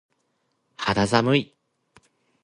[0.77, 1.53] 肌寒い。